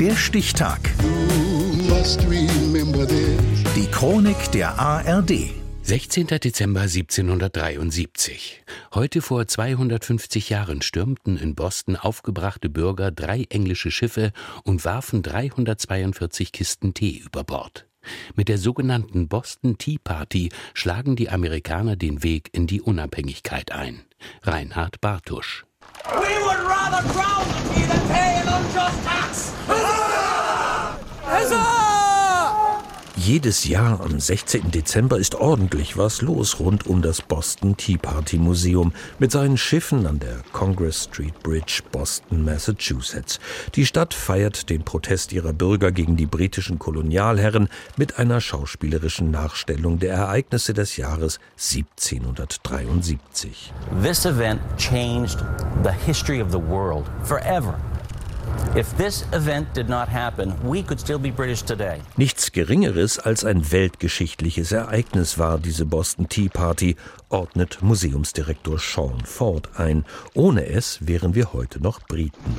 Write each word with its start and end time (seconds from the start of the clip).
Der 0.00 0.14
Stichtag. 0.14 0.78
Die 3.74 3.86
Chronik 3.90 4.52
der 4.52 4.78
ARD. 4.78 5.50
16. 5.82 6.28
Dezember 6.28 6.82
1773. 6.82 8.62
Heute 8.94 9.20
vor 9.20 9.48
250 9.48 10.50
Jahren 10.50 10.82
stürmten 10.82 11.36
in 11.36 11.56
Boston 11.56 11.96
aufgebrachte 11.96 12.68
Bürger 12.68 13.10
drei 13.10 13.46
englische 13.48 13.90
Schiffe 13.90 14.30
und 14.62 14.84
warfen 14.84 15.24
342 15.24 16.52
Kisten 16.52 16.94
Tee 16.94 17.20
über 17.26 17.42
Bord. 17.42 17.88
Mit 18.36 18.48
der 18.48 18.58
sogenannten 18.58 19.26
Boston 19.26 19.78
Tea 19.78 19.98
Party 19.98 20.50
schlagen 20.74 21.16
die 21.16 21.28
Amerikaner 21.28 21.96
den 21.96 22.22
Weg 22.22 22.50
in 22.52 22.68
die 22.68 22.80
Unabhängigkeit 22.80 23.72
ein. 23.72 24.02
Reinhard 24.42 25.00
Bartusch. 25.00 25.64
We 26.06 26.38
would 26.44 26.60
rather 26.60 27.02
drown 27.12 27.46
than 27.86 28.08
pay 28.08 28.40
an 28.40 28.48
unjust 28.48 29.02
tax. 29.04 29.97
Jedes 33.28 33.68
Jahr 33.68 34.00
am 34.00 34.18
16. 34.18 34.70
Dezember 34.70 35.18
ist 35.18 35.34
ordentlich 35.34 35.98
was 35.98 36.22
los 36.22 36.60
rund 36.60 36.86
um 36.86 37.02
das 37.02 37.20
Boston 37.20 37.76
Tea 37.76 37.98
Party 37.98 38.38
Museum 38.38 38.94
mit 39.18 39.32
seinen 39.32 39.58
Schiffen 39.58 40.06
an 40.06 40.18
der 40.18 40.38
Congress 40.52 41.04
Street 41.04 41.38
Bridge, 41.42 41.82
Boston, 41.92 42.42
Massachusetts. 42.42 43.38
Die 43.74 43.84
Stadt 43.84 44.14
feiert 44.14 44.70
den 44.70 44.82
Protest 44.82 45.34
ihrer 45.34 45.52
Bürger 45.52 45.92
gegen 45.92 46.16
die 46.16 46.24
britischen 46.24 46.78
Kolonialherren 46.78 47.68
mit 47.98 48.18
einer 48.18 48.40
schauspielerischen 48.40 49.30
Nachstellung 49.30 49.98
der 49.98 50.14
Ereignisse 50.14 50.72
des 50.72 50.96
Jahres 50.96 51.38
1773. 51.58 53.74
This 54.02 54.24
event 54.24 54.62
changed 54.78 55.44
the 55.84 55.92
history 56.06 56.40
of 56.40 56.50
the 56.50 56.62
world 56.62 57.04
forever. 57.24 57.78
Nichts 62.16 62.52
Geringeres 62.52 63.18
als 63.18 63.44
ein 63.44 63.72
weltgeschichtliches 63.72 64.72
Ereignis 64.72 65.38
war 65.38 65.58
diese 65.58 65.84
Boston 65.84 66.28
Tea 66.28 66.48
Party, 66.48 66.96
ordnet 67.28 67.78
Museumsdirektor 67.82 68.78
Sean 68.78 69.24
Ford 69.24 69.68
ein. 69.76 70.04
Ohne 70.34 70.66
es 70.66 71.06
wären 71.06 71.34
wir 71.34 71.52
heute 71.52 71.82
noch 71.82 72.00
Briten. 72.06 72.54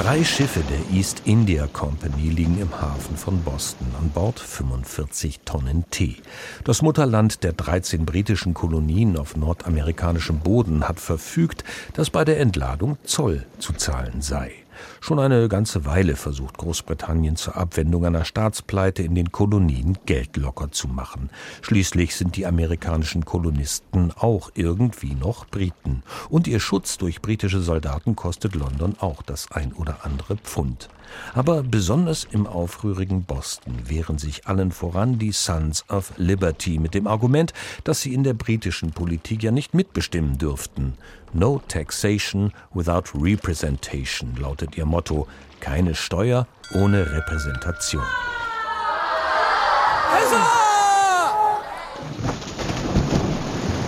Drei 0.00 0.24
Schiffe 0.24 0.60
der 0.60 0.96
East 0.96 1.20
India 1.26 1.66
Company 1.66 2.30
liegen 2.30 2.58
im 2.58 2.80
Hafen 2.80 3.18
von 3.18 3.42
Boston, 3.42 3.86
an 4.00 4.08
Bord 4.08 4.40
45 4.40 5.40
Tonnen 5.44 5.84
Tee. 5.90 6.16
Das 6.64 6.80
Mutterland 6.80 7.44
der 7.44 7.52
13 7.52 8.06
britischen 8.06 8.54
Kolonien 8.54 9.18
auf 9.18 9.36
nordamerikanischem 9.36 10.38
Boden 10.38 10.88
hat 10.88 11.00
verfügt, 11.00 11.64
dass 11.92 12.08
bei 12.08 12.24
der 12.24 12.40
Entladung 12.40 12.96
Zoll 13.04 13.44
zu 13.58 13.74
zahlen 13.74 14.22
sei. 14.22 14.59
Schon 15.00 15.18
eine 15.18 15.48
ganze 15.48 15.84
Weile 15.84 16.16
versucht 16.16 16.58
Großbritannien 16.58 17.36
zur 17.36 17.56
Abwendung 17.56 18.04
einer 18.04 18.24
Staatspleite 18.24 19.02
in 19.02 19.14
den 19.14 19.32
Kolonien 19.32 19.98
Geld 20.06 20.36
locker 20.36 20.70
zu 20.70 20.88
machen. 20.88 21.30
Schließlich 21.62 22.14
sind 22.14 22.36
die 22.36 22.46
amerikanischen 22.46 23.24
Kolonisten 23.24 24.12
auch 24.16 24.50
irgendwie 24.54 25.14
noch 25.14 25.46
Briten. 25.46 26.02
Und 26.28 26.46
ihr 26.46 26.60
Schutz 26.60 26.98
durch 26.98 27.22
britische 27.22 27.60
Soldaten 27.60 28.16
kostet 28.16 28.54
London 28.54 28.94
auch 29.00 29.22
das 29.22 29.50
ein 29.52 29.72
oder 29.72 30.04
andere 30.04 30.36
Pfund. 30.36 30.88
Aber 31.34 31.62
besonders 31.62 32.26
im 32.30 32.46
aufrührigen 32.46 33.24
Boston 33.24 33.88
wehren 33.88 34.18
sich 34.18 34.46
allen 34.46 34.72
voran 34.72 35.18
die 35.18 35.32
Sons 35.32 35.84
of 35.88 36.12
Liberty 36.16 36.78
mit 36.78 36.94
dem 36.94 37.06
Argument, 37.06 37.52
dass 37.84 38.00
sie 38.00 38.14
in 38.14 38.24
der 38.24 38.34
britischen 38.34 38.90
Politik 38.90 39.42
ja 39.42 39.50
nicht 39.50 39.74
mitbestimmen 39.74 40.38
dürften. 40.38 40.94
No 41.32 41.60
taxation 41.68 42.52
without 42.74 43.04
representation 43.14 44.34
lautet 44.36 44.76
ihr 44.76 44.86
Motto. 44.86 45.28
Keine 45.60 45.94
Steuer 45.94 46.46
ohne 46.74 47.12
Repräsentation. 47.12 48.02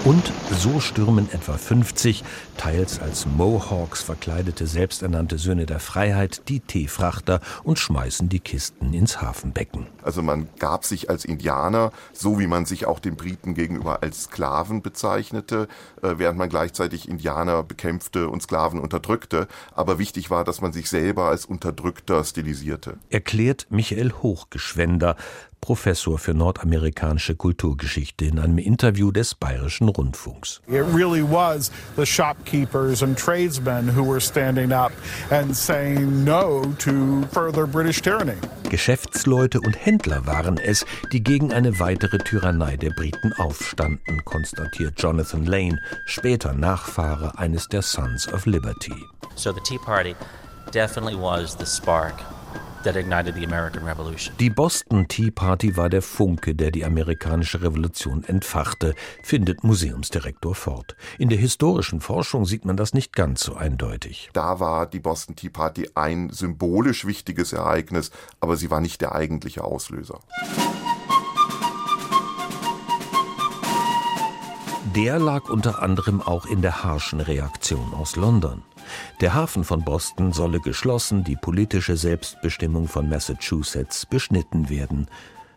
Und 0.04 0.32
so 0.50 0.80
stürmen 0.80 1.28
etwa 1.32 1.56
50, 1.56 2.24
teils 2.56 2.98
als 2.98 3.24
Mohawks 3.24 4.02
verkleidete 4.02 4.66
selbsternannte 4.66 5.38
Söhne 5.38 5.64
der 5.64 5.78
Freiheit, 5.78 6.42
die 6.48 6.58
Teefrachter 6.58 7.40
und 7.62 7.78
schmeißen 7.78 8.28
die 8.28 8.40
Kisten 8.40 8.94
ins 8.94 9.22
Hafenbecken. 9.22 9.86
Also 10.02 10.20
man 10.20 10.48
gab 10.58 10.84
sich 10.84 11.08
als 11.08 11.24
Indianer, 11.24 11.92
so 12.12 12.40
wie 12.40 12.48
man 12.48 12.66
sich 12.66 12.84
auch 12.86 12.98
den 12.98 13.14
Briten 13.14 13.54
gegenüber 13.54 14.02
als 14.02 14.24
Sklaven 14.24 14.82
bezeichnete, 14.82 15.68
äh, 16.02 16.14
während 16.16 16.36
man 16.36 16.48
gleichzeitig 16.48 17.08
Indianer 17.08 17.62
bekämpfte 17.62 18.28
und 18.28 18.42
Sklaven 18.42 18.80
unterdrückte. 18.80 19.46
Aber 19.72 20.00
wichtig 20.00 20.30
war, 20.30 20.42
dass 20.42 20.60
man 20.60 20.72
sich 20.72 20.90
selber 20.90 21.26
als 21.26 21.46
Unterdrückter 21.46 22.24
stilisierte. 22.24 22.98
Erklärt 23.08 23.68
Michael 23.70 24.12
Hochgeschwender, 24.20 25.14
Professor 25.62 26.18
für 26.18 26.34
nordamerikanische 26.34 27.36
Kulturgeschichte 27.36 28.24
in 28.24 28.40
einem 28.40 28.58
Interview 28.58 29.12
des 29.12 29.36
Bayerischen 29.36 29.88
Rundfunks. 29.88 30.60
It 30.66 30.84
really 30.92 31.22
was 31.22 31.70
the 31.96 32.04
shopkeepers 32.04 33.02
and 33.02 33.16
tradesmen 33.16 33.88
who 33.88 34.04
were 34.04 34.20
standing 34.20 34.72
up 34.72 34.92
and 35.30 35.56
saying 35.56 36.24
no 36.24 36.64
to 36.80 37.22
further 37.30 37.66
British 37.66 38.02
tyranny. 38.02 38.36
Geschäftsleute 38.70 39.60
und 39.60 39.76
Händler 39.76 40.26
waren 40.26 40.58
es, 40.58 40.84
die 41.12 41.22
gegen 41.22 41.52
eine 41.52 41.78
weitere 41.78 42.18
Tyrannei 42.18 42.76
der 42.76 42.90
Briten 42.90 43.32
aufstanden, 43.34 44.24
konstatiert 44.24 45.00
Jonathan 45.00 45.46
Lane, 45.46 45.80
später 46.06 46.54
Nachfahre 46.54 47.38
eines 47.38 47.68
der 47.68 47.82
Sons 47.82 48.26
of 48.32 48.46
Liberty. 48.46 49.06
So 49.36 49.52
the 49.52 49.60
Tea 49.60 49.78
Party 49.78 50.16
definitely 50.72 51.14
was 51.14 51.56
the 51.56 51.66
spark 51.66 52.14
die 54.40 54.50
Boston 54.50 55.06
Tea 55.06 55.30
Party 55.30 55.76
war 55.76 55.88
der 55.88 56.02
Funke, 56.02 56.54
der 56.54 56.72
die 56.72 56.84
amerikanische 56.84 57.62
Revolution 57.62 58.24
entfachte, 58.24 58.94
findet 59.22 59.62
Museumsdirektor 59.62 60.54
Ford. 60.54 60.96
In 61.18 61.28
der 61.28 61.38
historischen 61.38 62.00
Forschung 62.00 62.44
sieht 62.44 62.64
man 62.64 62.76
das 62.76 62.92
nicht 62.92 63.12
ganz 63.12 63.42
so 63.42 63.54
eindeutig. 63.54 64.30
Da 64.32 64.58
war 64.58 64.86
die 64.86 65.00
Boston 65.00 65.36
Tea 65.36 65.50
Party 65.50 65.90
ein 65.94 66.30
symbolisch 66.30 67.06
wichtiges 67.06 67.52
Ereignis, 67.52 68.10
aber 68.40 68.56
sie 68.56 68.70
war 68.70 68.80
nicht 68.80 69.00
der 69.00 69.14
eigentliche 69.14 69.62
Auslöser. 69.62 70.18
Der 74.94 75.18
lag 75.18 75.48
unter 75.48 75.80
anderem 75.80 76.20
auch 76.20 76.44
in 76.44 76.60
der 76.60 76.84
harschen 76.84 77.20
Reaktion 77.20 77.94
aus 77.94 78.16
London. 78.16 78.62
Der 79.22 79.32
Hafen 79.32 79.64
von 79.64 79.82
Boston 79.84 80.34
solle 80.34 80.60
geschlossen, 80.60 81.24
die 81.24 81.36
politische 81.36 81.96
Selbstbestimmung 81.96 82.88
von 82.88 83.08
Massachusetts 83.08 84.04
beschnitten 84.04 84.68
werden. 84.68 85.08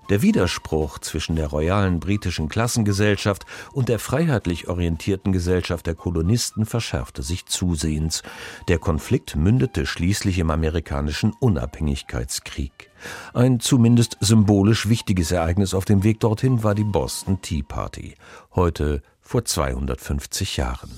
Der 0.10 0.22
Widerspruch 0.22 1.00
zwischen 1.00 1.36
der 1.36 1.48
royalen 1.48 2.00
britischen 2.00 2.48
Klassengesellschaft 2.48 3.46
und 3.74 3.90
der 3.90 4.00
freiheitlich 4.00 4.70
orientierten 4.70 5.34
Gesellschaft 5.34 5.86
der 5.88 5.96
Kolonisten 5.96 6.66
verschärfte 6.66 7.22
sich 7.22 7.46
zusehends. 7.48 8.24
Der 8.70 8.78
Konflikt 8.78 9.36
mündete 9.36 9.86
schließlich 9.86 10.40
im 10.40 10.50
amerikanischen 10.50 11.34
Unabhängigkeitskrieg. 11.40 12.92
Ein 13.34 13.60
zumindest 13.60 14.18
symbolisch 14.22 14.88
wichtiges 14.88 15.32
Ereignis 15.32 15.74
auf 15.74 15.84
dem 15.84 16.04
Weg 16.04 16.22
dorthin 16.22 16.64
war 16.64 16.76
die 16.76 16.84
Boston 16.84 17.42
Tea 17.42 17.64
Party. 17.64 18.16
Heute 18.54 19.02
vor 19.26 19.44
250 19.44 20.58
Jahren. 20.58 20.90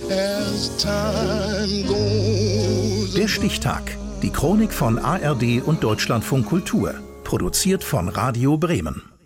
Der 3.16 3.28
Stichtag. 3.28 3.98
Die 4.22 4.30
Chronik 4.30 4.74
von 4.74 5.00
ARD 5.00 5.62
und 5.64 5.84
Deutschlandfunk 5.84 6.46
Kultur. 6.46 6.94
Produziert 7.24 7.84
von 7.84 8.10
Radio 8.10 8.58
Bremen. 8.58 9.17